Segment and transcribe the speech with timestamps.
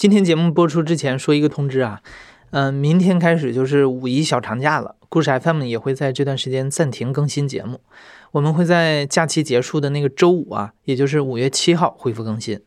[0.00, 2.00] 今天节目播出之前说一个通知啊，
[2.52, 7.82] 嗯，明天开始就是五一小长假了，故事 FM 也会在这段时间暂停更新节目。
[8.30, 12.58] 我们会在假期结束的那个周五啊，也就是五月七号恢复更新。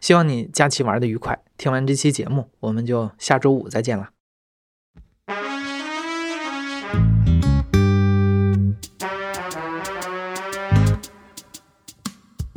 [0.00, 1.38] 希望你假期玩的愉快。
[1.58, 4.13] 听完这期节目，我们就下周五再见了。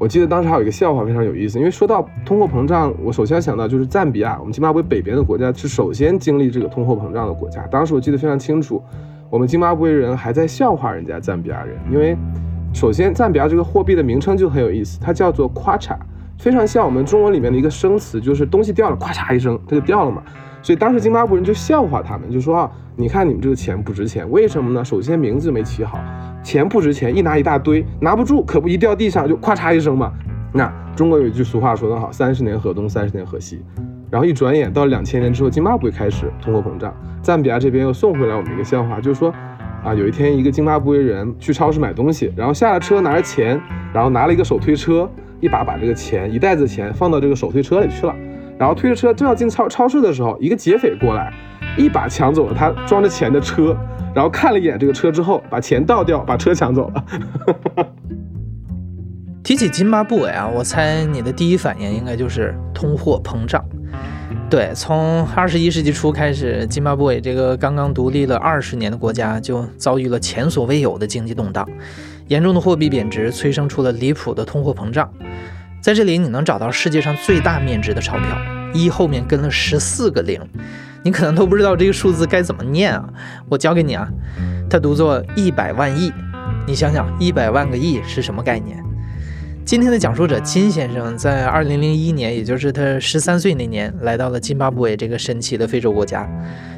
[0.00, 7.66] 我记得当时还有一个笑话非常有意思，因为说到通货膨胀，我首先想到就是赞比亚，我们津巴布韦北边的国家是首先经历这个通货膨胀的国家。
[7.66, 8.82] 当时我记得非常清楚，
[9.28, 12.16] 我们津巴布韦人还在笑话人家赞比亚人，因为
[12.72, 15.94] 首先赞比亚这个货币的名称就很有意思，它叫做夸嚓，
[16.38, 20.22] 非常像我们中文里面的一个生词，就是东西掉了，夸嚓一声它就掉了嘛。
[20.62, 24.84] 所以当时津巴布韦人就笑话他们，就说啊，你看你们这个钱不值钱，为什么呢？
[24.84, 25.98] 首先名字没起好，
[26.42, 30.12] 钱不值钱，一拿一大堆，拿不住，可不一掉地上就咵嚓一声嘛。
[30.52, 33.62] 那中国有一句俗话说得好，三十年河东，三十年河西。
[34.10, 39.32] 然后一转眼到两千年之后，津巴布韦开始通货膨胀，赞比亚这边又送回来我们一个笑话，就是说
[39.84, 43.58] 啊，有一天一个津巴布韦人去超市买东西，然后下了车拿着钱，
[43.94, 45.08] 然后拿了一个手推车，
[45.40, 48.14] 一把把这个钱一袋子钱放到这个手推车里去了。
[48.60, 51.32] 然后推着车正要进超超市的时候，一个劫匪过来，
[51.78, 53.74] 一把抢走了他装着钱的车，
[54.14, 57.04] 然后看了一眼这个车之后，把钱倒掉，把车抢走了。
[59.42, 63.64] 提起津巴布韦啊，我猜你的第一反应应该就是通货膨胀。
[64.50, 71.66] 对，从二十一世纪初开始，津巴布韦这个刚刚独立了二十年的国家就遭遇了前所未有的经济动荡，
[72.28, 75.10] 严重的货币贬值催生出了离谱的通货膨胀。
[75.80, 78.38] 在这里，你能找到世界上最大面值的钞票，
[78.74, 80.38] 一后面跟了十四个零，
[81.02, 83.08] 你可能都不知道这个数字该怎么念啊！
[83.48, 84.06] 我教给你啊，
[84.68, 86.12] 它读作一百万亿。
[86.66, 88.76] 你想想，一百万个亿是什么概念？
[89.64, 96.28] 今天的讲述者金先生在二零零一年，也就是他十三岁那年，来到了津巴布韦这个神奇的非洲国家。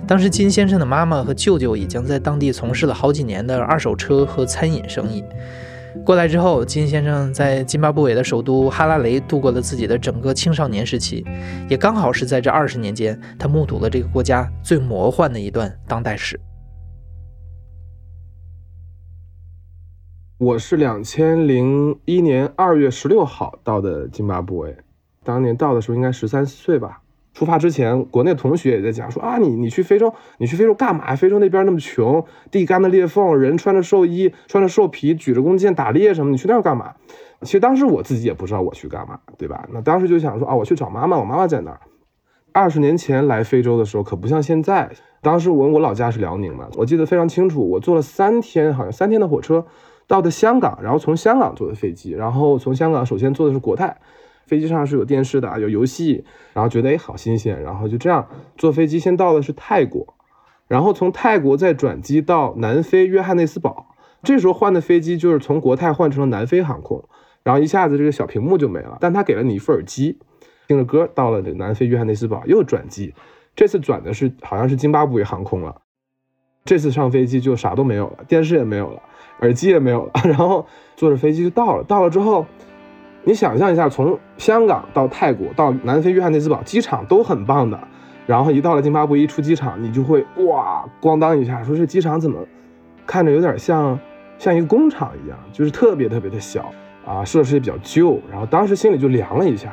[0.07, 5.25] 当时，金先生的妈妈和舅舅已经在当地从事了好几年的二手车和餐饮生意。
[6.05, 11.25] 过来之后，金先生在津巴布韦的首都哈拉雷度过了自己的整个青少年时期，
[11.69, 16.41] 也刚好是在这二十年间，他目睹了这个国家最魔幻的一段当代史。
[20.39, 24.77] 我是两千零一年二月十六号到的津巴布韦，
[25.23, 27.02] 当年到的时候应该十三四岁吧。
[27.35, 31.17] 出发之前，国内同学也在讲说啊，你你去非洲，你去非洲干嘛？
[31.17, 36.95] 非洲那边那么穷，地干的裂缝，人穿着兽衣，穿着兽皮，举着弓箭打猎什么，你去那儿干嘛？
[37.41, 39.67] 其实当时我自己也不知道我去干嘛，对吧？
[39.73, 41.81] 那当时就想说啊，我去找妈妈，我妈妈在那儿。
[42.53, 44.91] 二十年前来非洲的时候可不像现在，
[45.23, 49.65] 当时我我老家是辽宁嘛，我记得非常清楚，我坐了三天，好像三天的火车
[50.07, 53.97] 到的香港，然后从香港坐的飞机，然后从香港首先坐的是国泰。
[54.47, 60.15] 飞机上是有电视的啊，有游戏，然后觉得哎好新鲜，然后就这样坐飞机先到的是泰国，
[60.69, 67.03] 然后从泰国再转机到南非约翰内斯堡，这时候换的飞机就是从国泰换成了南非航空，
[67.43, 70.19] 然后一下子这个小屏幕就没了，但他给了你一副耳机，
[70.69, 73.15] 听着歌到了这南非约翰内斯堡又转机，
[73.57, 75.81] 这次转的是好像是津巴布韦航空了，
[76.65, 79.03] 这次上飞机就啥都没有了，电视也没有了，
[79.41, 80.67] 耳机也没有了，然后
[80.97, 82.45] 坐着飞机就到了，到了之后。
[83.25, 87.79] 你想象一下，从香港到泰国到南非约翰内斯堡，机场都很棒的。
[88.27, 92.39] 然后一到了津巴布韦，一出机场，你就会哇，咣当一下，说这机场怎么
[93.07, 93.99] 看着有点像
[94.39, 96.73] 像一个工厂一样，就是特别特别的小
[97.07, 98.21] 啊，设施也比较旧。
[98.31, 99.73] 然后当时心里就凉了一下。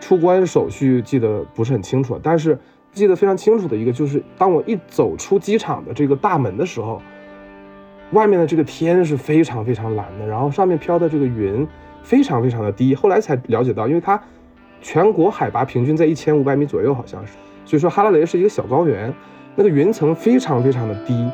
[0.00, 2.58] 出关手续记得不是很清楚，但是
[2.92, 7.00] 记得非常清楚的一个就是，当我一走出机场的这个大门的时候，
[8.12, 11.66] 外面的这个天是非常非常蓝的，然后上面飘的这个云。
[12.04, 14.20] 非常非常的低，后来才了解到，因为它
[14.80, 17.32] 全国海拔平均在一千五百米左右，好像是，
[17.64, 19.12] 所以说哈拉雷是一个小高原，
[19.56, 21.28] 那个云层非常非常的低。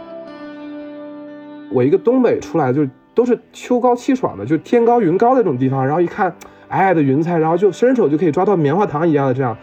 [1.72, 6.34] 我一个东北出来，就都是秋高气爽的，就天高云高的这种地方，然后一看
[6.68, 9.56] 矮矮的云彩，然后就伸手就可以抓到棉花糖一样的这样，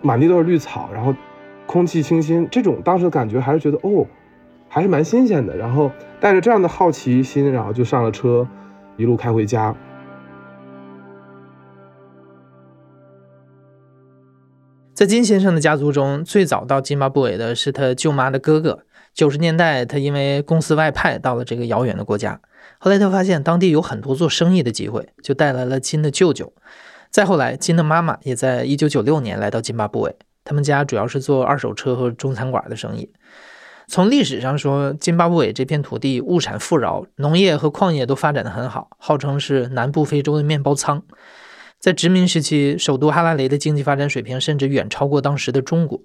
[0.00, 1.14] 满地都是绿草，然后
[1.66, 4.06] 空气清新，这种当时的感觉还是觉得哦，
[4.68, 5.56] 还是蛮新鲜的。
[5.56, 8.46] 然后带着这样的好奇心，然后就上了车，
[8.96, 9.74] 一路开回家。
[14.94, 18.84] 在金先生的家族中，最早到津巴布韦的是他舅妈的哥哥，
[19.14, 22.38] 九十年代，他因为公司外派到了这个遥远的国家，
[22.78, 26.52] 后来他发现当地有很多做生意的机会，就带来了金的舅舅。
[27.10, 33.10] 再后来，金的妈妈也在一九九六年来到津巴布韦，他们家主要是做二手车和中餐馆的生意。
[33.88, 41.02] 从历史上说，津巴布韦这片土地物产富饶，农业和矿业都发展的很好，号称是南部非洲的面包仓。
[41.82, 46.00] 在殖民时期，首都哈拉雷的经济发展水平甚至远超过当时的中国。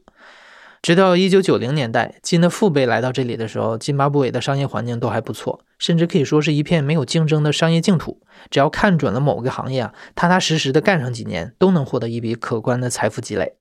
[0.82, 8.20] 直到一九九零年代，金的父辈来到这里的时候，津巴布韦的商业环境都还不错，甚至可以说是一片没有竞争的商业净土。
[8.50, 13.54] 只要看准了某个行业啊，踏踏实实的干上几年，都能获得一笔可观的财富积累。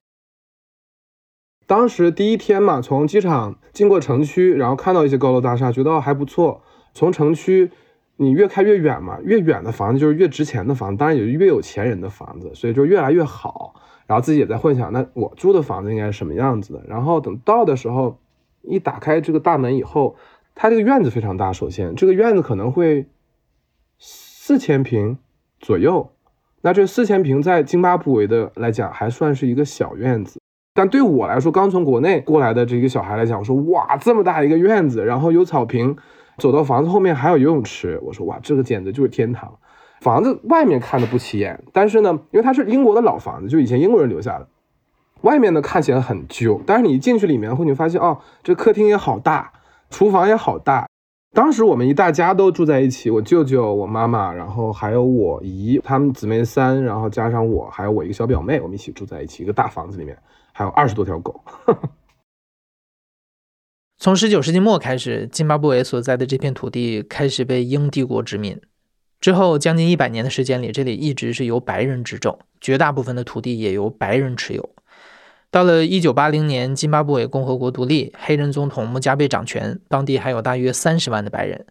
[1.67, 6.62] 当时第一天嘛，从机场经过城区，然后看到一些高楼大厦，觉得还不错。
[6.95, 7.71] 从城区
[8.17, 13.75] 你越开越远嘛，越远的房子就是越值钱的房子，当然也是越有钱人的房子，所以就越来越好。
[14.07, 16.83] 然后自己也在幻想，那我住的房子应该是什么样子的。
[16.87, 18.19] 然后等到的时候，
[18.63, 20.15] 一打开这个大门以后，
[20.55, 21.53] 它这个院子非常大。
[21.53, 23.07] 首先，这个院子可能会
[23.99, 25.19] 四千平
[25.59, 26.12] 左右。
[26.62, 30.41] 那这四千平在津巴布韦的来讲，还算是一个小院子。
[30.73, 35.97] 但对我来说，刚从国内过来的这个小孩来讲，我说哇，这么大一个院子，然后有草坪，
[36.38, 39.59] 走到房子后面还有游泳池，我说哇，这个简直就是天堂。
[40.00, 44.47] 房子外面看的不起眼，但是呢，因为它是英国的老房子，就以前英国人留下的，
[45.23, 49.53] 外面呢看起来很旧，但是你一进去里面后，你发现哦，这客厅也好大，
[49.91, 50.87] 厨房也好大。
[51.35, 60.17] 当时我们一大家都住在一起，我舅舅、我妈妈，然后还有我姨，他们姊妹三，然后加上我，还有我一个小表妹，我们一起住在一起，一个大房子里面。
[60.53, 61.38] 还有二十多条狗。
[63.99, 68.61] 从十九世纪末开始，津巴布韦所在的这片土地开始被英帝国殖民。
[69.21, 74.69] 之后将近一百年的时间里，这里一直是由白人执政，绝大部分的土地也由白人持有。
[75.51, 81.65] 到了一九八零年，津巴布韦共和国独立，黑人总统穆加贝掌权，当地还有大约三十万的白人。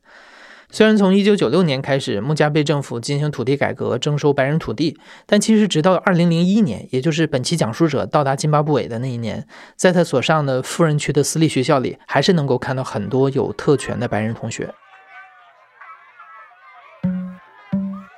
[0.71, 14.73] 虽然从1996年开始，穆加贝政府进行土地改革，征收白人土地，但其实直到2001年，也就是本期讲述者到达津巴布韦的那一年，在他所上的富人区的私立学校里，还是能够看到很多有特权的白人同学。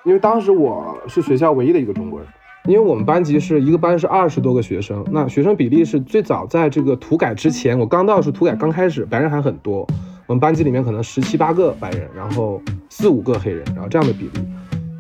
[0.06, 2.28] 因为当时我是学校唯一的一个中国人，
[2.66, 9.86] 因为我们班级是一个班是二十多个学生，那学生比例是最早在这个土改之前，我刚到的时土改刚开始，白人还很多。
[10.28, 14.46] 我们班级里面可能十七八个白人，然后四五个黑人，然后这样的比例。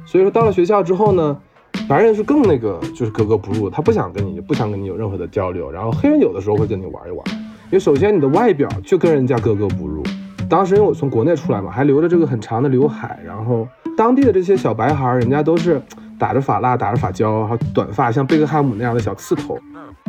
[0.06, 1.38] 所以说到了学校之后呢，
[1.86, 5.70] 白人是更那个就是格格不入，他不想跟你不想跟你有任何的交流。
[5.70, 7.22] 然后黑人有的时候会跟你玩一玩，
[7.66, 10.02] 因为首先你的外表就跟人家格格不入。
[10.50, 15.82] 当时因为我从国内出来嘛，还留着这个很长的刘海，然后当地的这些小白孩，人家都是
[16.18, 19.60] 打着发蜡、打着发胶，还有短发，像贝克汉姆那样的小刺头。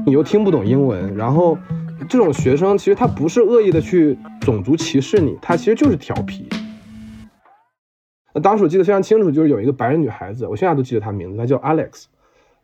[0.06, 1.59] 你又听不懂英文，然后。
[2.09, 6.49] 这种学生其实他不是恶意的去种族歧视你，他其实就是调皮。
[8.35, 12.05] 那当时我记得非常清楚，就是有一个白人女孩子，我现在都记得她名字，她叫 Alex。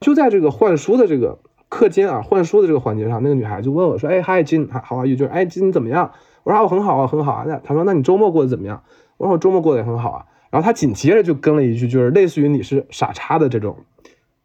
[0.00, 1.38] 就在这个换书的这个
[1.68, 5.16] 课间啊，换书的这个环节上，那个女孩就问我说：“哎，Hi Jin，How are you？
[5.16, 6.12] 就是哎，Jin 怎么样？”
[6.44, 8.82] 我说：“啊我很好啊，很好啊。”那她说：“那你周末过得怎么样？”
[9.16, 13.78] 我说：“我周末过得也很好啊。”然后她紧接着就跟了一句，就是类似于“你是傻叉”的这种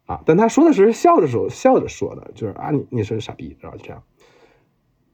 [0.06, 4.02] 啊，但她说的时候笑着说，笑着说的，就是啊，你你是傻逼，然后就这样。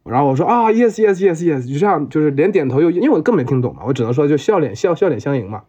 [0.08, 5.62] 然后我说啊，yes yes yes yes，就这样，就是连点头又，因为我更没听懂嘛，我只能说就笑脸笑笑脸相迎嘛。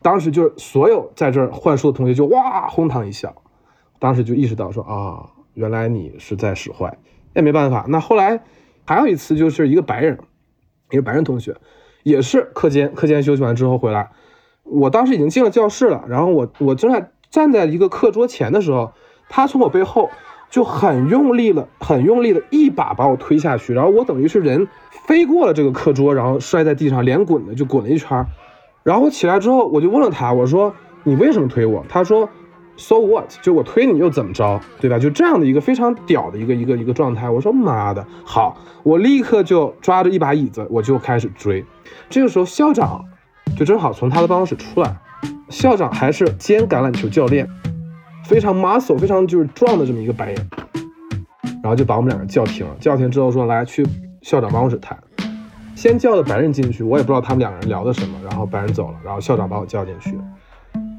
[0.00, 3.34] 当时就是所有在这儿换书的同学就哇哄堂一笑，
[3.98, 6.98] 当时就意识到说啊，原来你是在使坏，
[7.34, 7.84] 也没办法。
[7.88, 8.42] 那后来
[8.84, 10.18] 还有一次就是一个白人，
[10.90, 11.56] 一个白人同学，
[12.02, 14.10] 也是课间课间休息完之后回来，
[14.64, 18.92] 我当时已经进了教室了，然后我我正在站在一个课桌前的时候，
[19.28, 20.10] 他从我背后。
[20.52, 24.68] 就很用力了，很用力的一把把我推下去，然后我等于是人
[25.06, 28.26] 飞过了这个课桌，然后摔在地上，连滚的就滚了一圈。
[28.82, 31.82] 然后我起来之后，我就问了他，我说你为什么推我？
[31.88, 32.28] 他说
[32.76, 33.30] So what？
[33.40, 34.98] 就我推你又怎么着，对吧？
[34.98, 37.30] 就这样的一个非常屌的一个一个一个状态。
[37.30, 41.64] 我说妈的，好，我立刻就抓着一把椅子，我就开始追。
[42.10, 43.02] 这个时候校长
[43.56, 44.96] 就正好从他的办公室出来，
[45.48, 47.48] 校长还是兼橄榄球教练。
[48.24, 50.48] 非常 muscle 非常就是壮的这么一个白人，
[51.62, 52.74] 然后就把我们两个叫停了。
[52.80, 53.86] 叫停之后说来去
[54.22, 54.96] 校长办公室谈。
[55.74, 58.16] 先叫的白人进去，我也不知道他们两个人聊的什么。
[58.24, 60.16] 然后白人走了，然后校长把我叫进去，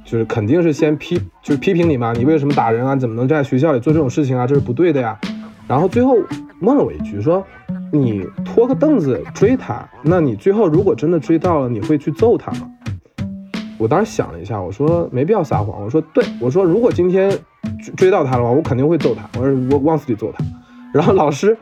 [0.03, 2.95] 就是肯定是先批，就是批评你嘛，你为什么打人啊？
[2.95, 4.45] 怎么能在学校里做这种事情啊？
[4.45, 5.17] 这是不对的呀。
[5.67, 6.17] 然后最后
[6.61, 7.45] 问了我一句，说
[7.91, 12.69] 你拖个凳子追他，那你最后如果真的追到了，你会去揍他吗？
[13.77, 15.83] 我当时想了一下，我说没必要撒谎。
[15.83, 17.37] 我说对，我说如果今天
[17.97, 19.27] 追到他的话，我肯定会揍他。
[19.39, 20.43] 我说我往死里揍他。
[20.93, 21.57] 然后老师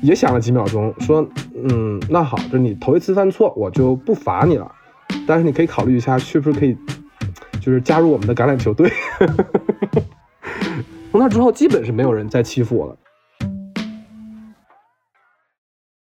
[0.00, 4.70] 也想了几秒钟，说嗯，那好，就你头一次犯错，我就不罚你了，
[5.26, 6.76] 但是你可以考虑一下，是不是可以，
[7.60, 8.90] 就是加入我们的橄榄球队。
[11.10, 12.96] 从那之后，基本是没有人再欺负我了。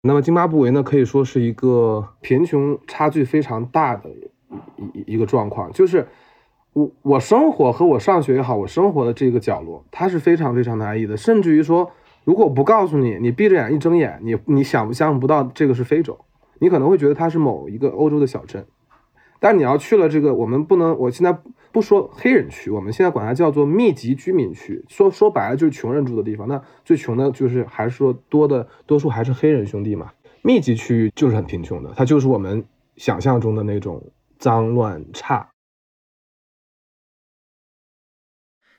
[0.01, 4.09] 那么津巴布韦呢，可以说是一个贫穷差距非常大的
[4.76, 6.06] 一一一个状况，就是
[6.73, 11.90] 我我生活和我上学也好，我生活的这个角落，它是非常非常难易的，甚至于说，
[12.25, 16.18] 如果我不告诉你，你闭着眼一睁眼，你你想不想不到这个是非洲，
[16.58, 18.66] 你可能会觉得它是某一个欧洲的小镇，
[19.40, 21.38] 但你要去了这个，我们不能，我现在。
[21.75, 24.84] 不说黑人区，我们现在管它叫做密集居民区。
[24.87, 26.46] 说说白了就是穷人住的地方。
[26.46, 30.12] 那最穷的就是还是说多的多数还是黑人兄弟嘛。
[30.42, 34.00] 密集区域就是很贫穷的，它就是我们想象中的那种
[34.45, 35.53] 脏乱差。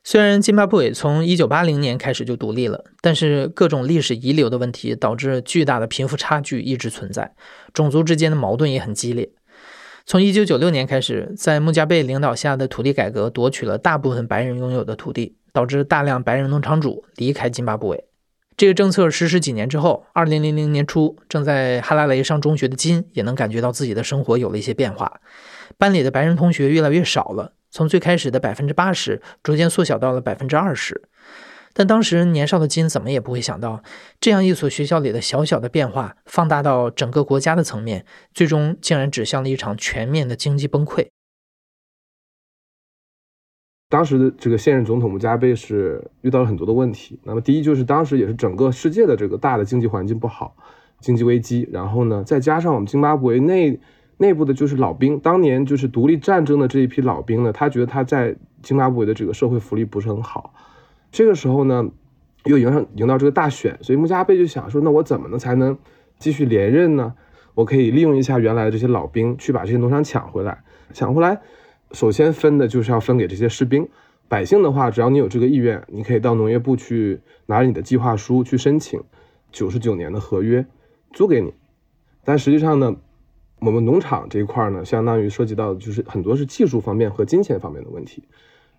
[0.03, 7.33] 虽然津巴布韦从一九八零年开始就独立了，但是各种历史遗留的问题导致巨大的贫富差距一直存在，
[7.73, 9.31] 种族之间的矛盾也很激烈。
[10.05, 18.05] 从一九九六年开始，在穆加贝领导下的土地改革夺取了大部分白人拥有的土地，导致大量白人农场主离开津巴布韦。
[18.55, 25.19] 这个政策实施几年之后，二零零零年初，正在哈拉雷上中学的金也能感觉到自己的生活有了一些变化，
[25.77, 31.03] 班里的白人同学越来越少了，从最开始的百分之八十，逐渐缩小到了百分之二十。
[31.73, 33.83] 但当时年少的金怎么也不会想到，
[34.21, 41.07] 这样一所学校里的小小的变化，放大到整个国家的层面，最终竟然指向了一场全面的经济崩溃。
[43.89, 47.19] 当时的这个现任总统穆加贝是遇到了很多的问题。
[47.23, 50.55] 那么第一就是当时也是整个世界的这个大的经济环境不好，
[51.01, 51.69] 经济危机。
[51.71, 53.79] 然后呢，再加上我们津巴布韦内
[54.17, 60.53] 内部的就是老兵，当年就是独立战争的这一批老兵呢，他觉得他在津巴布韦的这个社会福利不是很好。
[61.11, 61.89] 这个时候呢，
[62.45, 65.77] 又迎上迎到这个大选，所以穆加贝就想说，那我怎么能才能
[66.17, 67.13] 继续连任呢？
[67.53, 70.63] 我可以利用一下原来的这些老兵，去把这些农场抢回来。
[70.93, 71.41] 抢回来，
[71.91, 73.87] 首先分的就是要分给这些士兵。
[74.27, 79.01] 百姓的话，只要你有这个意愿，你可以到农业部去拿着你的计划书去申请
[79.51, 80.65] 九十九年的合约
[81.13, 81.53] 租给你。
[82.23, 82.95] 但实际上呢，
[83.65, 88.23] 我们农场这一块呢，相当于涉及到就是很多是技术方面和金钱方面的问题。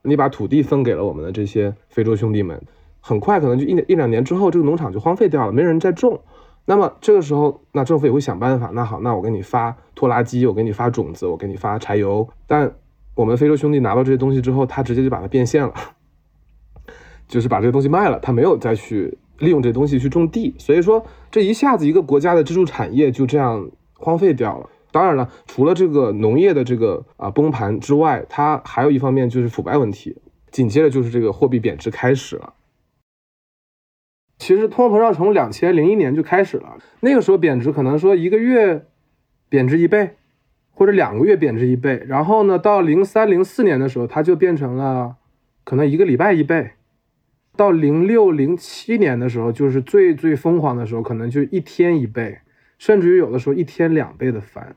[0.03, 2.63] 你把土地分给了我们的这些非洲兄弟们，
[3.01, 6.21] 很快可能就一一两年之后，这个农场就荒废掉了，没人再种。
[6.67, 8.71] 那么这个时候，那政府也会想办法。
[8.73, 12.29] 那好，那我给你发拖拉机，我给你发种子，我给你发柴油。
[12.47, 12.73] 但
[13.17, 15.75] 我们非洲兄弟拿到这些东西之后，他直接就把它变现了，
[17.27, 20.55] 就是把这个东西卖了，他没有再去利用这东西去种地。
[20.59, 24.71] 所以说，这一下子一个国家的支柱产业就这样荒废掉了。
[24.97, 30.17] 当然了，除了这个农业的这个啊崩盘之外，它还有一方面就是腐败问题。
[30.51, 32.55] 紧接着就是这个货币贬值开始了。
[34.39, 38.87] 其实通货膨胀从两千零一年就开始了，那个时候贬值可能说一个月
[39.51, 40.17] 贬值一倍，
[40.71, 42.03] 或者两个月贬值一倍。
[42.07, 45.17] 然后呢，到零三零四年的时候，它就变成了
[45.63, 46.71] 可能一个礼拜一倍。
[47.55, 52.39] 到零六零七年的时候，就是最最疯狂的时候，可能就一天一倍，
[52.79, 54.75] 甚至于有的时候一天两倍的翻。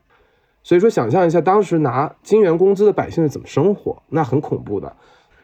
[0.62, 4.94] 所以说，想象一下当时拿金元工资的百姓是怎么生活，那很恐怖的。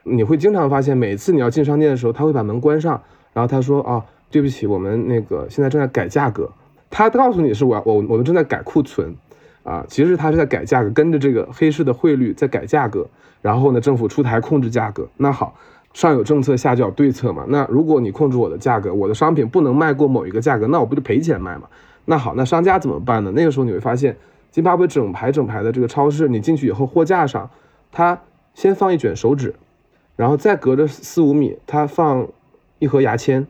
[0.05, 6.51] 你会经常发现，每次你要进商店的时候，他会把门关上，然后他说：“啊，对不起，我们那个现在正在改价格。”
[6.91, 9.17] 他告诉你是我我我们正在改库存，
[9.65, 13.09] 啊，其实他是在改价格，跟着这个黑市的汇率在改价格。
[13.41, 15.09] 然后呢，政府出台控制价格。
[15.17, 15.57] 那好，
[15.95, 17.45] 上有政策，下就有对策嘛。
[17.49, 21.69] 那如果你控制我的价格，我的商品不能卖过某一个价格，那我不就赔钱卖嘛？
[22.05, 23.33] 那好，那商家怎么办呢？
[23.35, 24.15] 那个时候你会发现。
[24.57, 27.51] 津巴布整排整排的这个超市，你进去以后，货架上，
[27.93, 28.23] 它
[28.55, 29.55] 先放一卷手纸，
[30.17, 32.29] 然后再隔着四五米，它放
[32.79, 33.47] 一盒牙签，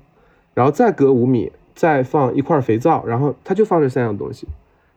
[0.53, 4.49] 然后再隔五米，再放一块肥皂，然后它就放这三样东西。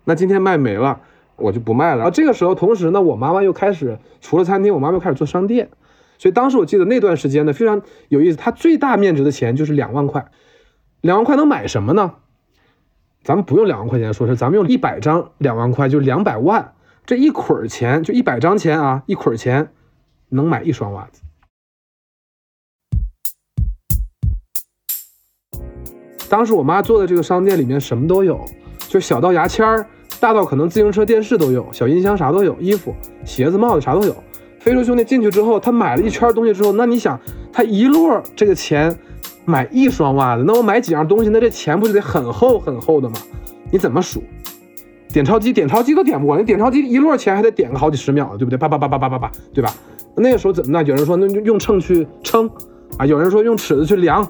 [0.05, 0.99] 那今天卖没了，
[1.35, 1.97] 我就不卖了。
[1.97, 5.69] 然后这个时候，同时呢，我妈妈又开始除了餐厅，我妈妈又开始做商店。
[6.17, 8.35] 所以当时我记得那段时间呢，非常有意思。
[8.35, 10.25] 它最大面值的钱就是两万块，
[11.01, 12.15] 两万块能买什么呢？
[13.21, 16.73] 咱们不用两万块钱说事，咱们用一百张两万块，就两百万，
[17.05, 19.69] 这一捆钱就一百张钱啊，一捆钱
[20.29, 21.21] 能买一双袜子。
[26.29, 28.39] 当时我妈做的这个商店里面什么都有，
[28.87, 29.85] 就小到牙签儿，
[30.19, 32.95] 大到可能自行车、电视都有，小音箱啥都有，衣服、
[33.25, 34.15] 鞋子、帽子啥都有。
[34.59, 37.19] 非洲兄弟进去之后，他买了一圈东西之后，那你想，
[37.51, 38.97] 他一摞这个钱。
[39.49, 43.15] 买一双袜子，那我买几样东西，那这钱不是得很厚很厚的吗？
[43.71, 44.23] 你怎么数？
[45.11, 48.57] 点钞机，点钞机都点不过，你点钞机一摞钱还得点个好几十秒，对不对？
[48.57, 49.73] 叭叭叭叭叭叭叭，对吧？
[50.15, 50.83] 那个时候怎么呢？
[50.83, 52.49] 有人说那用秤去称
[52.97, 54.25] 啊，有人说用尺子去量，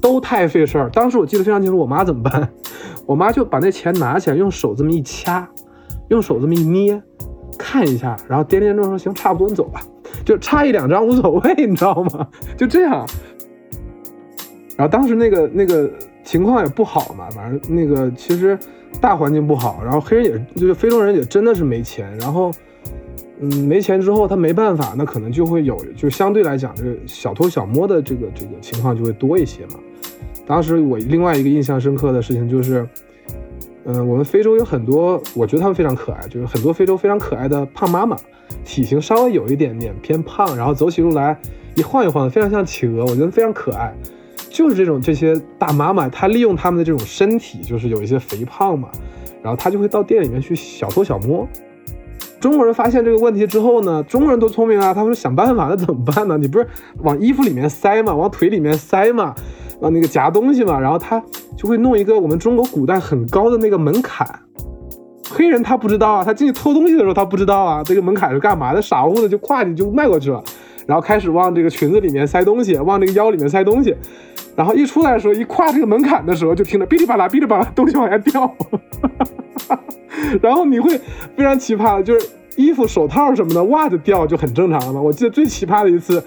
[0.00, 0.88] 都太费事儿。
[0.90, 2.48] 当时我记得非常清楚，我妈怎么办？
[3.04, 5.46] 我妈就把那钱拿起来，用手这么一掐，
[6.08, 7.02] 用手这么一捏，
[7.58, 9.80] 看一下，然后掂掂正说：“行，差不多，你走吧。”
[10.24, 12.26] 就差一两张无所谓，你知道吗？
[12.56, 13.04] 就这样。
[14.76, 15.90] 然后当时那个那个
[16.24, 18.58] 情况也不好嘛，反正那个其实
[19.00, 22.50] 大环境不好，然后黑人也就是非洲人也真的是没钱，然后
[23.40, 29.74] 嗯没钱之后他没办法，那可能就会有就相对来讲这个小偷小摸的这个这个情况就会多一些嘛。
[30.46, 32.86] 当时我另外一个印象深刻的事情就是，
[33.84, 38.16] 嗯，我们非洲有很多，我觉得他们非常可爱，就是很多非洲非常可爱的胖妈妈，
[38.64, 41.38] 体型稍微有一点点偏胖，然后走起路来
[41.76, 43.94] 一晃一晃的，非常像企鹅，我觉得非常可爱。
[44.54, 48.88] 就是这种这些大妈妈，她利用他们的这种身体，就是有一些肥胖嘛，
[49.42, 51.44] 然后她就会到店里面去小偷小摸。
[52.38, 56.38] 中国人发现这个问题之后呢，中国人多聪明啊，他们想办法，那怎么办呢？
[56.38, 56.68] 你不是
[57.02, 59.34] 往衣服里面塞嘛，往腿里面塞嘛。
[59.80, 61.20] 往，那个夹东西嘛，然后他
[61.56, 64.24] 就会弄一个我们中国古代很高的那个门槛。
[65.28, 70.40] 黑人他不知道啊，他进去偷东西的时候他不知道啊，这个门槛是干嘛的，傻乎乎的就跨进就迈过去了，
[70.86, 73.96] 然后开始往这个裙子里面塞东西，往这个腰里面塞东西，
[74.56, 78.56] 然后一出来的时候，一跨这个门槛的时候，就听着哔哩吧啦哔哩吧啦东西往下掉，
[80.40, 80.98] 然后你会
[81.36, 85.00] 非常奇葩，就是衣服、手套什么的，袜子掉就很正常了嘛。
[85.00, 86.24] 我记得最奇葩的一次。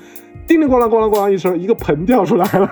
[0.48, 2.72] 叮铃咣啷咣啷咣啷一声，一个盆掉出来了。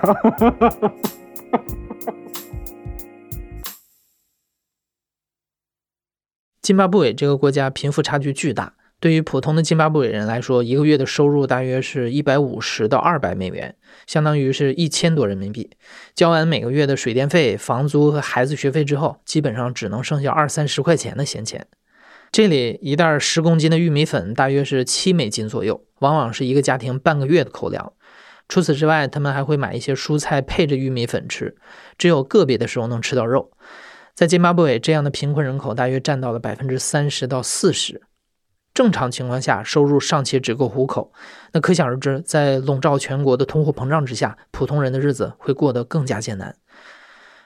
[6.62, 13.76] 津巴布韦这个国家贫富差距巨大，对于普通的津巴布韦人来说，一个月的收入大约是一百五十到二百美元，
[14.06, 15.70] 相当于是一千多人民币。
[16.14, 21.66] 交完每个月的水电费、房租和孩子学费之后，基本上只能剩下二三十块钱的闲钱。
[22.32, 27.92] 这里一袋十公斤的玉米粉大约是七美金左右，往往是一个家庭半个月的口粮。
[28.48, 31.54] 除此之外，他们还会买一些蔬菜配着玉米粉吃，
[31.98, 33.52] 只有个别的时候能吃到肉。
[34.14, 38.00] 在津巴布韦，这样的贫困人口大约占到了百分之三十到四十。
[38.76, 41.10] 正常情况下，收入尚且只够糊口，
[41.54, 46.54] 那可想而知，在笼罩全国的通货膨胀之下，普通人的日子会过得更加艰难。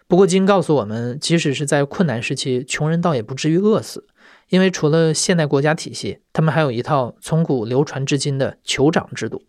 [0.08, 4.08] 不过，金告诉我们，即使是在困难时期，穷人倒也不至于饿死。
[4.48, 9.44] 因为除了现代国家体系，他们还有一套从古流传至今的酋长制度。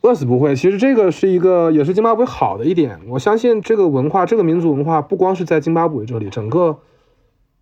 [0.00, 2.98] 饿死不会，其实这个是一个也是津巴布韦好的一点。
[3.08, 6.76] 我相信这个文化，这个民族文化不光是在津巴布韦这里，整个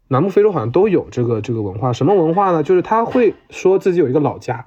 [0.09, 1.93] 南部非洲好像都有这个这个文化。
[1.93, 2.63] 什么文化呢？
[2.63, 4.67] 就是他会说自己有一个老家，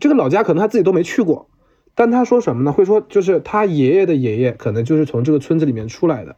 [0.00, 1.48] 这个老家可能他自己都没去过，
[1.94, 2.72] 但他说什么呢？
[2.72, 6.36] 会说就是他爷爷的爷爷可能就是从这个村子里面出来的，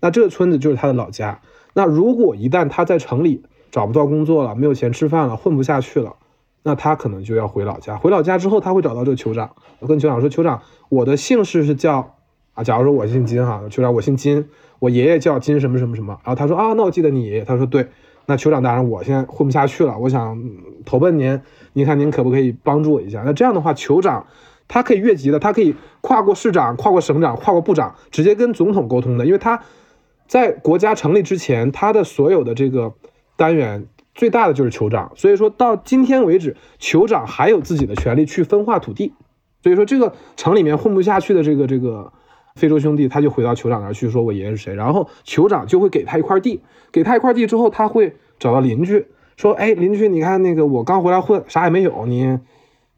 [0.00, 1.40] 那这个村子就是他的老家。
[1.74, 6.16] 那如果一旦他在城里找不到工作了，没有钱吃饭了，混不下去了，
[6.62, 7.96] 那他可能就要回老家。
[7.96, 12.15] 回老家之后，他会找到这个酋长，我跟酋长说：“酋长，我的姓氏是叫
[12.56, 14.48] 啊，假如说我姓金哈，酋长我姓金，
[14.80, 17.86] 我爷爷叫金什么什么什么。”然后他说：“啊，那我记得你爷爷。”他说：“对，
[18.26, 20.42] 那酋长大人，我现在混不下去了，我想
[20.84, 21.40] 投奔您，
[21.74, 23.22] 您看您可不可以帮助我一下？
[23.24, 24.26] 那这样的话，酋长
[24.66, 29.62] 他可以越级的，他可以跨过市长，跨过省长，跨过部长，直接跟总统沟通的，因为他。”
[30.28, 32.94] 在国家成立之前，他的所有的这个
[33.36, 39.14] 单元最大的就是酋长，所以说到今天为止，酋长还有自己的权利去分化土地。
[39.62, 42.12] 所以说这个城里面混不下去的这个这个
[42.56, 52.40] 非洲兄弟，他就回到酋长那儿去说：“我爷爷是谁？”然后酋长就会给他一块地，给他一块地之后，他会找到邻居说：“哎，邻居，你看那个我刚回来混，啥也没有，你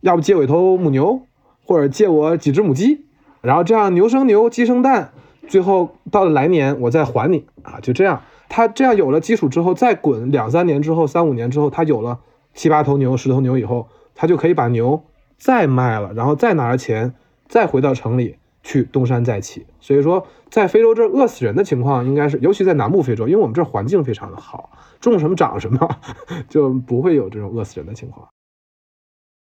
[0.01, 1.21] 要不借我一头母牛，
[1.67, 3.05] 或者借我几只母鸡，
[3.43, 5.13] 然后这样牛生牛，鸡生蛋。”
[5.49, 7.81] 最后到了来年，我再还你啊！
[7.81, 12.19] 就这样，他这样有了基础之后，再滚两三年之后，三五年之后，他有了
[12.53, 15.03] 七八头牛、十头牛以后，他就可以把牛
[15.39, 17.15] 再卖了，然后再拿着钱，
[17.47, 18.37] 再回到城里
[18.69, 19.67] 去东山再起。
[19.81, 25.89] 所以说，在非洲这饿死人的情况，应该是尤其在南部非洲，因为我们这环境非常的好，种什么长什么，
[26.51, 28.29] 就不会有这种饿死人的情况。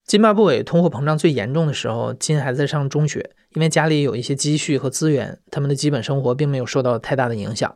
[0.05, 7.75] 津巴布韦通货膨胀最严重的时候，金还在上中学，因为家里有一些积蓄和资源，他们的基本生活并没有受到太大的影响。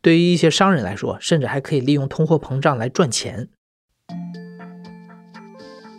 [0.00, 3.50] 对于一些商人来说，甚至还可以利用通货膨胀来赚钱。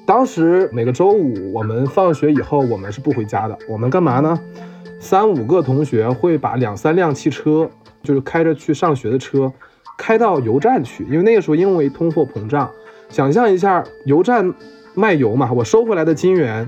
[0.08, 4.40] 当时每个周五我们放学以后，我们是不回家的，我们干嘛呢？
[5.00, 7.70] 三五个同学会把两三辆汽车，
[8.04, 9.52] 就是开着去上学的车，
[9.98, 12.70] 开到油站去，因为那个时候因为通货膨胀，
[13.10, 14.54] 想象一下油站。
[15.00, 16.68] 卖油嘛，我收回来的金元，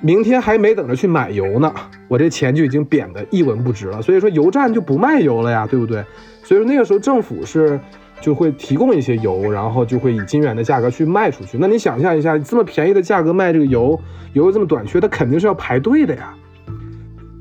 [0.00, 1.72] 明天还没等着去买油呢，
[2.08, 4.02] 我这钱就已经贬得一文不值了。
[4.02, 6.04] 所以说油站就不卖油了呀，对不对？
[6.42, 7.78] 所以说那个时候政府是
[8.20, 11.56] 就会提供一些油，然后就会以金元的价格去卖出去。
[11.60, 13.96] 那你想象一下，这么便宜的价格卖这个油，
[14.32, 16.34] 油又这么短缺，它肯定是要排队的呀。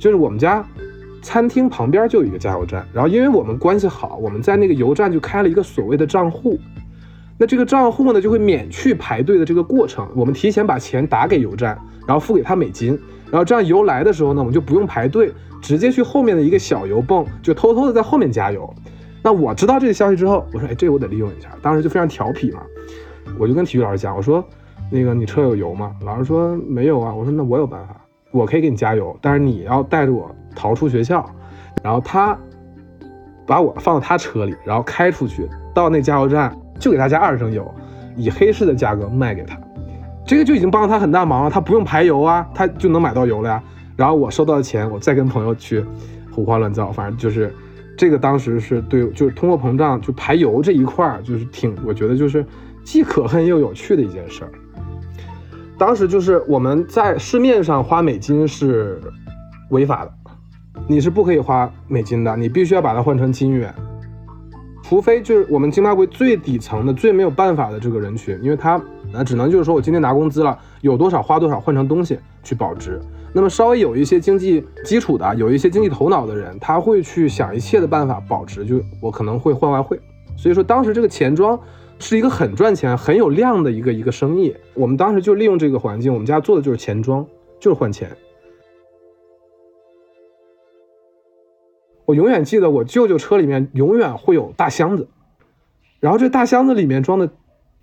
[0.03, 0.61] 就是我们家
[1.21, 6.59] 餐厅旁边就有一个加油站，然后因为我们关系好，我们在那个油站就开了一个所谓的账户。
[7.37, 10.05] 那这个账户呢，就会免去排队的这个过程。
[10.13, 12.99] 我们提前把钱打给油站，然后付给他美金，
[13.31, 18.69] 然后这样油来的时候呢，我们就不用排队，直接去后面的一个小油泵，就偷偷的在后面加油。
[19.21, 21.47] 那我知道这个消息之后，我说，哎，这个我得利用一下。
[21.61, 22.59] 当时就非常调皮嘛，
[23.39, 24.43] 我就跟体育老师讲，我说，
[24.91, 25.95] 那个你车有油吗？
[26.03, 27.15] 老师说没有啊。
[27.15, 27.95] 我说那我有办法，
[28.33, 31.25] 我可以给你加油，但是你要带着我逃出学校。
[31.81, 32.37] 然后他
[33.45, 37.73] 把我放到他车里，然后开出去到那加油站，就给他加二升油，
[38.17, 39.57] 以黑市的价格卖给他。
[40.25, 43.63] 这个就已经帮了他很大忙了，他不用排油啊，他就能买到油了呀。
[43.95, 45.85] 然后我收到的钱，我再跟朋友去
[46.31, 47.53] 胡欢乱造，反正就是。
[47.95, 52.43] 这个当时是对，就是通货膨胀，就排油这一块儿，就是挺，我觉得就是
[52.83, 54.49] 既可恨又有趣的一件事儿。
[55.77, 59.01] 当时就是我们在市面上花美金是
[59.69, 60.11] 违法的，
[60.87, 63.73] 你是不可以花美金的，你必须要把它换成金元，
[64.83, 68.81] 除非就是我们津巴布韦最底层的、最没有办法的这个人群，因为他
[69.11, 73.01] 那只能就是说我今天拿工资了，有多少花多少，换成东西去保值。
[73.33, 78.63] 那么稍微有一些经济基础的，有一些经济头脑的人，他会去想一切的办法保值。
[78.63, 79.99] 就我可能会换外汇，
[80.37, 81.59] 所以说当时这个钱庄
[81.99, 84.55] 是一个很赚钱、很有量的一个一个生意。
[84.73, 87.25] 我们当时就利用这个环境，我们家做的就是钱庄，
[87.59, 88.15] 就是换钱。
[92.05, 95.07] 我永远记得我舅舅车里面永远会有大箱子，
[96.01, 97.29] 然后这大箱子里面装的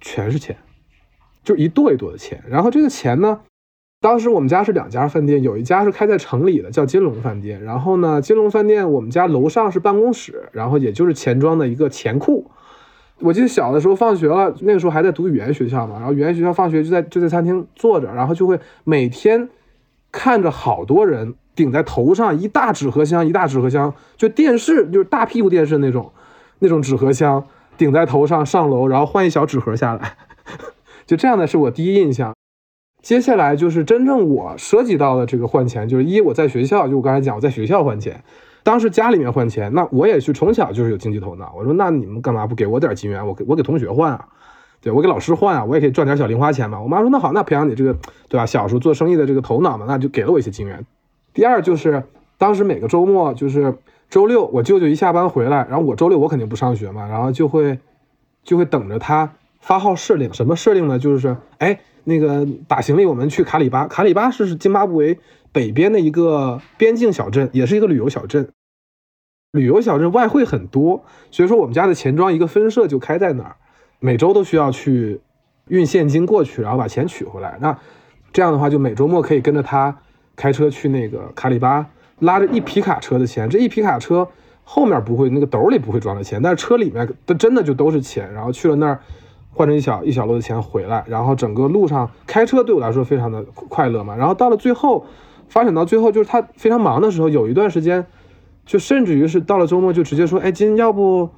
[0.01, 0.59] 全是钱，
[1.43, 2.43] 就一垛一垛的钱。
[2.49, 3.41] 然后这个钱呢？
[4.03, 7.63] 当时我们家是两家饭店，有一家是开在城里的，叫金龙饭店。
[7.63, 12.51] 然后呢，金龙饭店我们家楼上是办公室，然后也就是钱庄的一个钱库。
[13.21, 19.49] 我记得小的时候放学了，那个时候还在读语言学校嘛，然后语言学校放学就在就在餐厅坐着，然后就会每天
[20.11, 26.11] 看着好多人顶在头上一大纸盒箱，一大纸盒箱，就电视就是大屁股电视那种
[26.59, 30.15] 那种纸盒箱顶在头上上楼，然后换一小纸盒下来，
[31.07, 32.35] 就这样的是我第一印象。
[33.03, 38.23] 接下来就是真正我涉及到的这个换钱，就是一我在学校，就我刚才讲我在学校换钱，
[38.63, 44.27] 当时家里面换钱，那我也去从小就是有经济头脑，我说那你们干嘛不给我点金元，我给我给同学换啊，
[44.81, 46.81] 对我给老师换啊，我也可以赚点小零花钱嘛。
[46.81, 47.97] 我妈说那好，那培养你这个
[48.29, 50.85] 对吧，小时候做生意的这个头脑嘛，那就给了我一些金元。
[51.33, 52.05] 第二就是
[52.39, 53.75] 当时每个周末就是
[54.09, 57.79] 周六，我舅舅一下班回来，然后我周六我肯定不上学嘛，然后就会
[58.45, 60.99] 就会等着他发号施令，什么施令呢？
[60.99, 61.81] 就是哎。
[62.03, 63.87] 那个打行李，我们去卡里巴。
[63.87, 65.19] 卡里巴是津巴布韦
[65.53, 68.49] 北边的一个边境小镇，也是一个旅游小镇。
[69.53, 73.57] 旅游小镇外汇很多，所以说我们家的钱庄一个分社就开在那儿，
[73.99, 75.21] 每周都需要去
[75.69, 77.59] 运现金过去，然后把钱取回来。
[77.61, 77.77] 那
[78.33, 79.97] 这样的话，就每周末可以跟着他
[80.37, 81.87] 开车去那个卡里巴，
[82.21, 83.49] 拉着一皮卡车的钱。
[83.49, 84.29] 这一皮卡车
[84.63, 88.33] 后面不会，那个兜里不会装着钱，但是车里面都真的就都是钱。
[88.33, 89.01] 然后去了那儿。
[89.53, 94.15] 换成一小一小摞的钱回来，然后整个路上开车对我来说非常的快乐嘛。
[94.15, 95.05] 然后到了最后，
[95.51, 98.07] 发展到最后就是他非常忙的时候，有一段时间，
[98.65, 101.29] 就甚至于是到了周末就直接说：“哎，今要不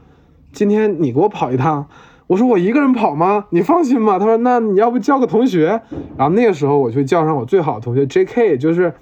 [0.52, 1.88] 今天你给我跑一趟？”
[2.28, 3.46] 我说：“我一个人跑吗？
[3.50, 5.80] 你放心吧。”他说：“那你要不叫个同学？”
[6.16, 8.94] 然后那个时候我就叫上我最好的同学 J.K.，就是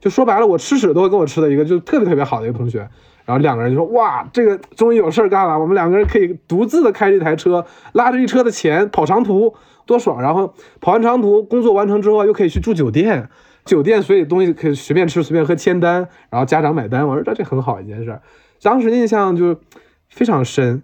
[0.00, 2.88] 就说白了，我吃屎都会跟我吃的一个，就特别特别好的一个同学。
[3.24, 5.58] 然后两个人就说：“哇，这个终于有事儿干了！
[5.58, 9.54] 我们两个人可以独自的开这台车，拉着一车的钱跑长途，
[9.86, 10.20] 多爽！
[10.20, 13.30] 然后跑完长途，工作完成之后又可以去住酒店，
[13.64, 17.06] 酒店所以东西可以随便吃随便喝，签单，然后家长买单。
[17.08, 18.20] 我说这这很好一件事，
[18.62, 19.60] 当时印象就
[20.08, 20.82] 非常深。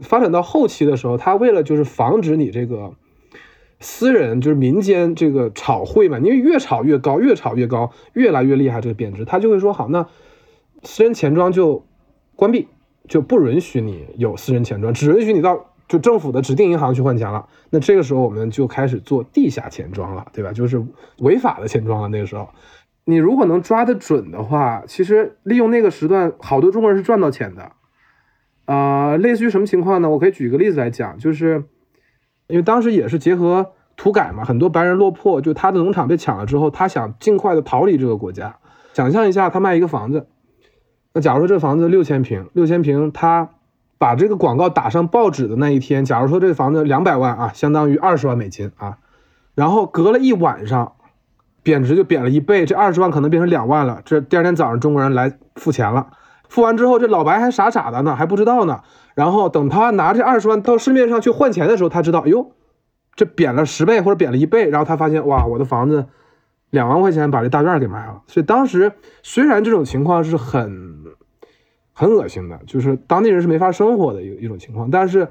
[0.00, 2.94] 发展到后期的时候，他为了就是防止你这个
[3.78, 10.06] 私人就是民间这个炒汇嘛，因为越炒越高，越炒越高，越来越厉害，这个贬值，他就会说好那。”
[10.84, 11.86] 私人钱庄就
[12.34, 12.66] 关闭，
[13.06, 17.46] 就不允许你有私人钱庄，只允许你到就政府的指定银行去换钱了。
[17.68, 20.50] 那这个时候我们就开始做地下钱庄了，对吧？
[20.50, 20.82] 就是
[21.18, 22.08] 违法的钱庄了。
[22.08, 22.48] 那个时候，
[23.04, 27.72] 你如果能抓得准的话，其实利用那个时段，好多中国人是赚到钱的。
[28.64, 30.08] 啊，类似于什么情况呢？
[30.08, 31.62] 我可以举一个例子来讲，就是
[32.46, 38.56] 因为当时也是结合土改嘛，很多白人落魄，就他的农场被抢了之后，他想尽快的逃离这个国家。
[38.94, 40.26] 想象一下，他卖一个房子。
[41.12, 43.50] 那假如说这房子六千平，六千平，他
[44.02, 48.98] 把这个广告打上报纸的那一天，假如说这个房子两百万啊，相当于二十万美金啊，
[49.54, 50.94] 然后隔了一晚上，
[51.62, 54.02] 贬值就贬了一倍，这二十万可能变成两万了。
[54.04, 56.08] 这第二天早上中国人来付钱了，
[56.48, 58.80] 付完之后这老白还傻傻的呢，还不知道呢。
[59.14, 62.50] 然后等他拿这二十万到市面上去换钱的时候，他知道，哎呦，
[63.14, 66.06] 这贬了十倍或者贬了一倍，然后他发现，哇，我的房子
[66.70, 68.22] 两万块钱把这大院给卖了。
[68.26, 71.04] 所以当时虽然这种情况是很
[71.92, 75.28] 很恶心的，就是当地人是没法生活的一一种情况，但是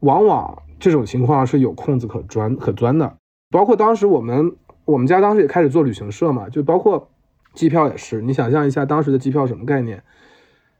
[0.00, 3.16] 往往这种情况是有空子可钻可钻的。
[3.50, 4.54] 包括当时我们
[4.84, 7.08] 我们家当时也开始做旅行社嘛，就包括
[7.54, 10.02] 机票也是，你想象一下当时的机票什么概念？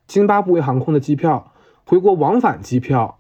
[0.07, 1.52] 津巴布韦航空的机票，
[1.87, 3.18] 回国往返机票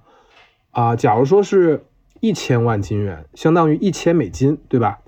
[0.72, 1.84] 啊，假如说是
[2.20, 5.00] 一千万金元，相当于一千美金，对吧？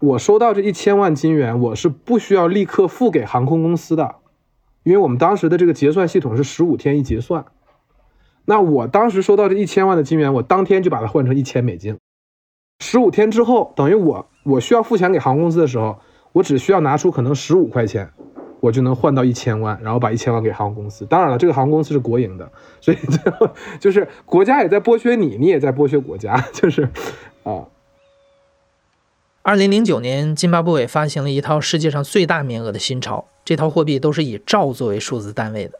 [0.00, 4.16] 我收到这一千万金元，我是不需要立刻付给航空公司的，
[4.84, 7.44] 因为我们当时的这个结算系统是十五天一结算。
[8.44, 11.98] 那我当时收到这一千万的金元，我当天就把它换成一千美金。
[12.80, 15.98] 十五天之后，等于我我需要付钱给航空公司的时候，
[16.32, 18.10] 我只需要拿出可能十五块钱，
[18.60, 21.06] 我就能换到一千万，然后把一千万给航空公司。
[21.06, 26.82] 当然了，这个航空公司是国营的，所以就就是国家也在剥削你，你也在剥削国家，就是
[27.44, 27.64] 啊。
[29.42, 35.78] 二零零九年，津巴布韦发行了一套世界上最大面额的新钞，这套货币都是以兆作为数字单位的。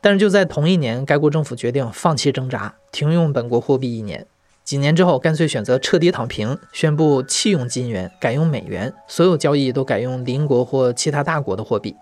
[0.00, 4.26] 但是就在同一年，该国政府决定放弃挣扎，停用本国货币一年。
[4.62, 11.96] 几年之后，干脆选择彻底躺平，宣布弃用金元，改用美元，所有交易都改用邻国或其他大国的货币。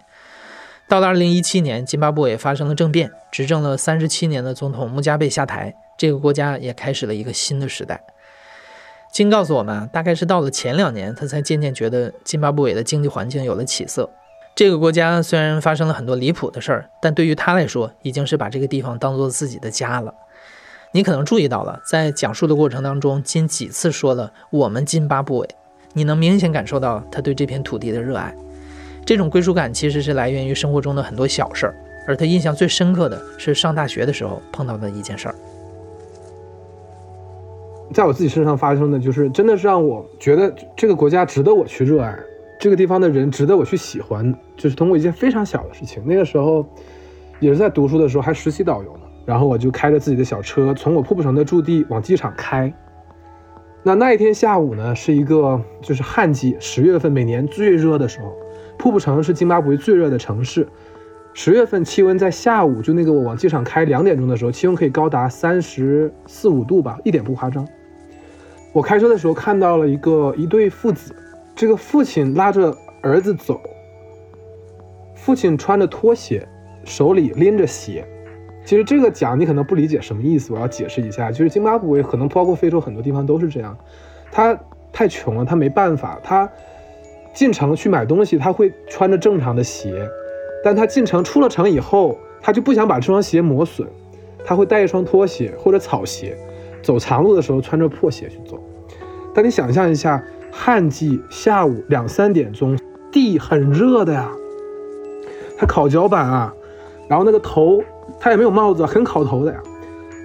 [0.88, 8.04] 到了二零一七年，津巴布韦发生了政变，执政了三十七年的总统穆加贝下台，这个国家也开始了一个新的时代。
[9.12, 14.10] 金告诉我们，大概是到了前两年，他才渐渐觉得津巴布韦的经济环境有了起色。
[14.56, 20.14] 这个国家虽然发生了很多离谱的事儿，但对于他来说，已经是把这个地方当做自己的家了。
[20.92, 25.48] 你可能注意到了，在讲述的过程当中，金几次说了“我们津巴布韦”，
[25.92, 28.34] 你能明显感受到他对这片土地的热爱。
[29.04, 31.74] 这种归属感其实是来源于生活中的很多小事儿，
[32.06, 35.34] 而他印象最深刻的是上大学的时候碰到的一件事儿。
[37.92, 42.18] 在我自己身上发生的就是，真的是让我觉得这个国家值得我去热爱，
[42.58, 44.34] 这个地方的人值得我去喜欢。
[44.56, 46.66] 就是通过一件非常小的事情，那个时候
[47.40, 49.00] 也是在读书的时候，还实习导游呢。
[49.24, 52.72] 然后我就开着自己的小车，从我瀑布城的驻地往机场开。
[53.82, 58.34] 那那一天下午呢，是一个就是旱季，十月份每年最热的时候。
[58.78, 60.66] 瀑布城是津巴布韦最热的城市，
[61.32, 67.66] 十月份气温在下午就那个我往机场开两点钟的时候，气温可以高达三十四五度吧，一点不夸张。
[68.72, 71.14] 我开车的时候看到了一个一对父子，
[71.56, 73.58] 这个父亲拉着儿子走，
[75.14, 76.46] 父亲穿着拖鞋，
[76.84, 78.06] 手里拎着鞋。
[78.62, 83.74] 其实这个讲你可能不理解什么意思，我要解释一下，就是津巴布韦可能包括非洲很多地方都是这样，
[84.30, 84.58] 他
[84.92, 86.46] 太穷了，他没办法，他
[87.32, 90.06] 进城去买东西，他会穿着正常的鞋，
[90.62, 93.88] 但他进城出了城以后，他就不想把这双鞋磨损，
[94.44, 96.36] 他会带一双拖鞋或者草鞋。
[96.82, 98.60] 走长路的时候穿着破鞋去走，
[99.34, 100.22] 但你想象一下，
[100.58, 102.76] 旱季下午两三点钟，
[103.12, 104.28] 地很热的呀，
[105.58, 106.52] 他烤脚板啊，
[107.08, 107.80] 然后那个头
[108.18, 109.60] 他也没有帽子，很烤头的呀。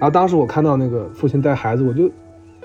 [0.00, 2.10] 后当时我看到那个父亲带孩子，我就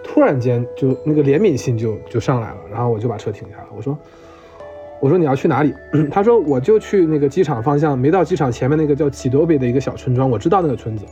[0.03, 3.95] 突然间就那个怜悯心就就上来了，然后我就把车停下了，我说
[4.99, 5.73] 我说你要去哪里？
[6.09, 11.05] 他说我就去那个机场方向，没到机场前面那个叫启多贝的一个小村庄，我知道那个村子。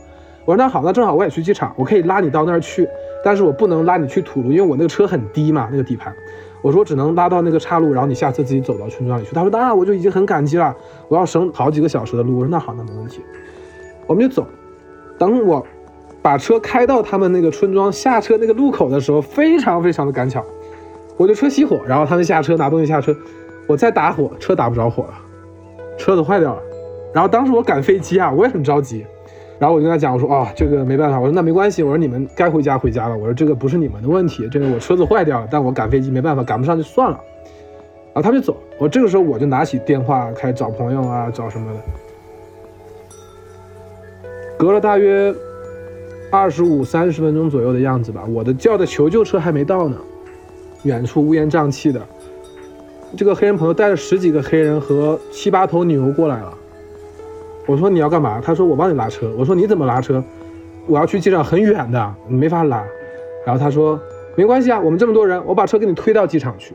[0.44, 2.88] 我说那好，那正好我也去机场，我可以拉你到那儿去，
[3.24, 6.14] 但是我不能拉你去土路，因为我那个车很低嘛，那个底盘。
[6.66, 9.32] 我说只能拉到那个岔路，然后你下次自己走到村庄里去。
[9.32, 10.74] 他说那我就已经很感激了，
[11.06, 12.38] 我要省好几个小时的路。
[12.38, 13.20] 我说那好，那没问题，
[14.08, 14.44] 我们就走。
[15.16, 15.64] 等我
[16.20, 20.44] 把车开到他们那个村庄下车那个路口的时候，非常非常的赶巧，
[21.16, 23.14] 我的车熄火，然后他们下车拿东西下车，
[23.68, 25.14] 我再打火，车打不着火了，
[25.96, 26.60] 车子坏掉了。
[27.14, 29.06] 然后当时我赶飞机啊，我也很着急。
[29.58, 37.18] 然后我就跟他讲，我说啊，这个没办法，我说那没关系，我说你们该回家回家了，我说这个不是你们的问题，这个我车子坏掉了，但我赶飞机没办法，赶不上就算了。
[38.12, 41.80] 然后他就走，我这个时候我就拿起电话开始找朋友啊，找什么的。
[44.58, 45.34] 隔了大约
[46.30, 49.96] 二十五三十分钟左右的样子吧，我的叫的求救车还没到呢，
[50.82, 52.00] 远处乌烟瘴气的，
[53.16, 56.52] 这个黑人朋友带了十几个黑人和七八头牛过来了。
[57.66, 58.40] 我说你要干嘛？
[58.40, 59.30] 他说我帮你拉车。
[59.36, 60.22] 我说你怎么拉车？
[60.86, 62.84] 我要去机场很远的，你没法拉。
[63.44, 64.00] 然后他说
[64.36, 66.74] 没关系啊，我们这么多人，我把车给你推到机场去。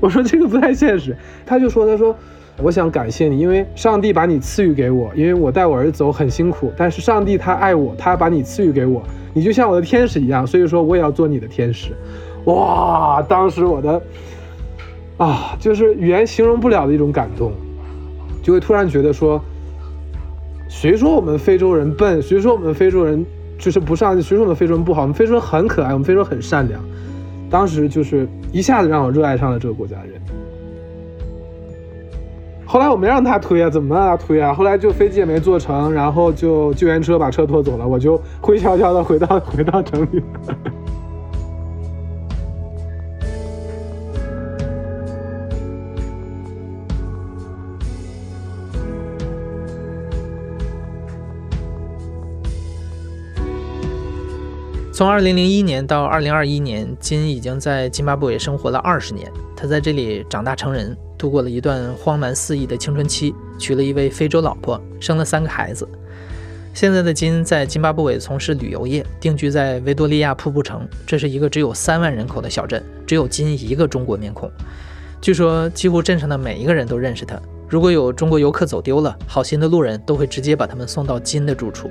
[0.00, 1.16] 我说这个不太现实。
[1.44, 2.16] 他就说他说
[2.58, 9.02] 我想感谢你，因为上帝把你赐予给我，因为我带我儿子走很辛苦，但是上帝他爱我，他把你赐予给我，
[9.34, 11.92] 你就像我的天使一样，所以说我也要做你的天使。
[12.46, 14.02] 哇，当时我的
[15.18, 17.52] 啊，就是语言形容不了的一种感动。
[18.42, 19.40] 就会突然觉得说，
[20.68, 22.20] 谁说我们非洲人笨？
[22.20, 23.24] 谁说我们非洲人
[23.58, 24.22] 就是不上进？
[24.22, 25.02] 谁说我们非洲人不好？
[25.02, 26.80] 我们非洲人很可爱，我们非洲人很善良。
[27.48, 30.20] 当时就是一下子让我热爱上了这个国家的人。
[32.64, 34.54] 后来我没让他推啊，怎么让他推啊？
[34.54, 40.22] 后来就飞机也没坐成，然后就救援车把车拖走了，我就灰悄悄的回到回到城里。
[54.94, 59.26] 从二零零一年到二零二一年，金已经在津巴布韦生活了二十年。
[59.56, 65.88] 他在这里长大成人，度过了一段荒蛮肆意的青春期，娶了一位非洲老婆，生了三个孩子。
[66.74, 70.86] 现在的金在津巴布韦从事旅游业，定居在维多利亚瀑布城。
[71.06, 74.50] 这是一个只有三万人口的小镇，只有金一个中国面孔。
[75.22, 77.40] 据说几乎镇上的每一个人都认识他。
[77.66, 81.90] 如果有中国游客走丢了，好心的路人都会直接把他们送到金的住处。